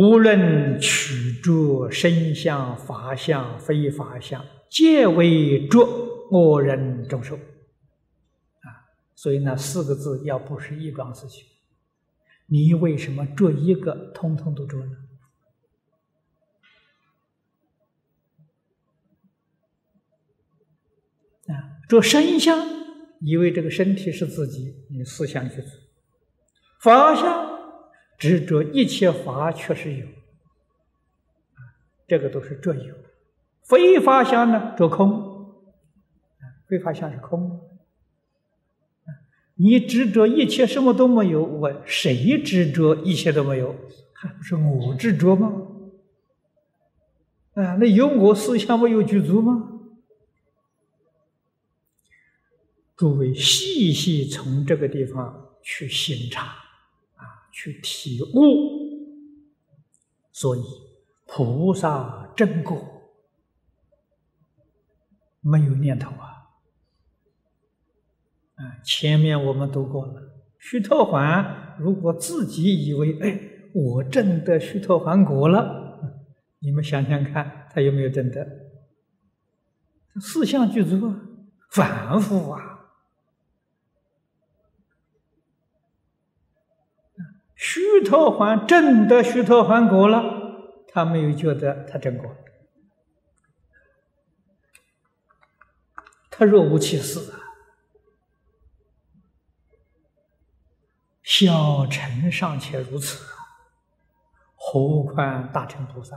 [0.00, 5.80] 无论取着身相、法相、非法相，皆为着
[6.30, 7.36] 恶人众生。
[7.36, 7.44] 啊，
[9.14, 11.44] 所以呢四个字要不是一桩事情，
[12.46, 14.96] 你为什么着一个，通通都着呢？
[21.48, 22.58] 啊，着身相，
[23.20, 25.70] 以为这个身体是自己，你思想去做；
[26.80, 27.49] 法相。
[28.20, 30.06] 执着一切法确实有，
[32.06, 32.94] 这个都是着有；
[33.62, 35.54] 非法相呢，着空，
[36.68, 37.66] 非法相是空。
[39.54, 43.74] 你执着一切什么都没有，我谁执着一切都没有？
[44.12, 45.66] 还不是我执着吗？
[47.54, 49.80] 啊，那有我思想没有具足吗？
[52.96, 56.69] 诸位细细从这个地方去欣察。
[57.62, 58.38] 去体悟，
[60.32, 60.62] 所以
[61.26, 62.78] 菩萨真果
[65.42, 66.24] 没有念头啊！
[68.54, 73.38] 啊，前面我们读过了，须陀环如果自己以为哎，
[73.74, 76.00] 我证得须陀环果了，
[76.60, 78.46] 你们想想看，他有没有证得？
[80.18, 81.20] 四相具足啊，
[81.70, 82.69] 反复啊！
[87.72, 90.24] 须陀环证得须陀环果了，
[90.88, 92.34] 他没有觉得他真果，
[96.28, 97.38] 他若无其事啊。
[101.22, 103.24] 小乘尚且如此，
[104.56, 106.16] 何况大乘菩萨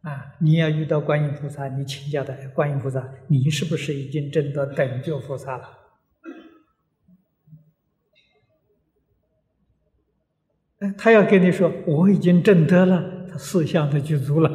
[0.00, 0.34] 啊？
[0.40, 5.81] 你要遇到观音菩萨，你请教的：观音菩萨，你是不是已经证得等觉菩萨了？
[10.98, 14.50] 他要跟你说，我已经证得了，他四相都具足了，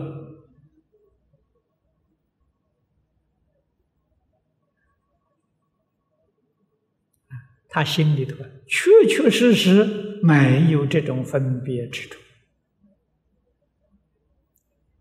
[7.69, 8.35] 他心里头
[8.67, 12.19] 确确实实没有这种分别之处，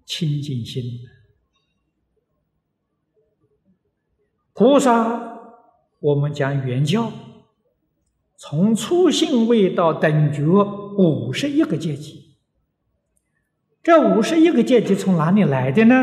[0.04, 0.82] 清净心。
[4.52, 5.40] 菩萨，
[5.98, 7.12] 我们讲原教，
[8.36, 10.85] 从初信位到等觉。
[10.96, 12.36] 五十一个阶级，
[13.82, 15.94] 这五十一个阶级从哪里来的呢？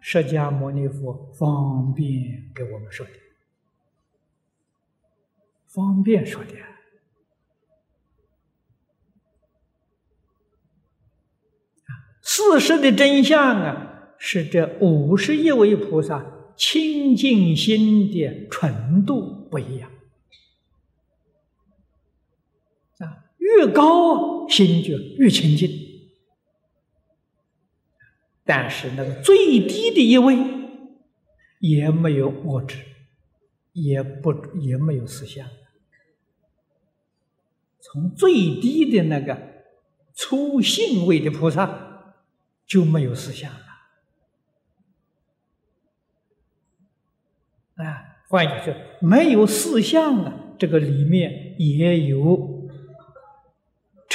[0.00, 3.12] 释迦牟尼佛方便给我们说的，
[5.66, 6.50] 方便说的。
[12.22, 16.24] 事实的真相啊，是这五十一位菩萨
[16.56, 19.90] 清净心的纯度不一样。
[23.46, 25.70] 越高，心就越清净。
[28.44, 30.36] 但是那个最低的一位，
[31.60, 32.78] 也没有物质，
[33.72, 35.46] 也不也没有思想。
[37.80, 39.64] 从最低的那个
[40.14, 42.14] 初信位的菩萨，
[42.66, 43.60] 就没有思想了。
[47.76, 52.65] 啊，换句话说，没有思想啊，这个里面也有。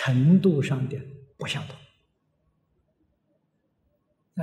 [0.04, 0.98] 程度上的
[1.38, 1.76] 不相同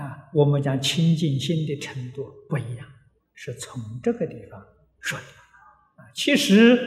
[0.00, 2.86] 啊，我们讲清净心的程度不一样，
[3.34, 4.64] 是从这个地方
[5.00, 5.24] 说的
[5.96, 6.06] 啊。
[6.14, 6.78] 其实，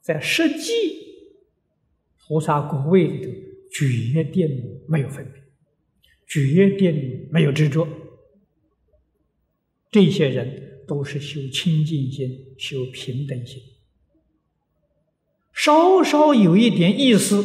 [0.00, 0.72] 在实际
[2.18, 3.30] 菩萨果位里头，
[3.70, 5.40] 决定没有分别，
[6.26, 7.86] 决定没有执着。
[9.92, 13.62] 这些人都是修清净心，修平等心。
[15.62, 17.36] 稍稍有一点意思，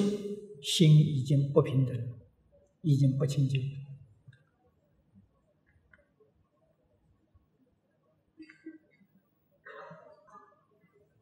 [0.62, 1.94] 心已经不平等，
[2.82, 3.62] 已经不清净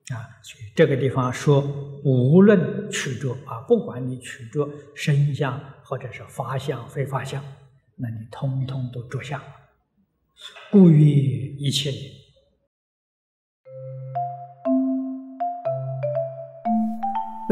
[0.09, 0.37] 啊！
[0.43, 1.61] 所以这个地方说，
[2.03, 7.43] 无论取着啊，不管你取着身相或者是法相、非法相，
[7.95, 9.41] 那你通通都着相，
[10.71, 11.91] 故曰一切。